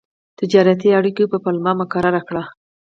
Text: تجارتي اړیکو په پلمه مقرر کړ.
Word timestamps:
تجارتي 0.39 0.87
اړیکو 0.99 1.23
په 1.31 1.37
پلمه 1.43 1.71
مقرر 1.81 2.15
کړ. 2.27 2.35